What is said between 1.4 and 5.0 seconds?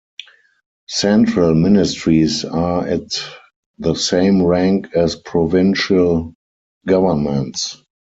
ministries are at the same rank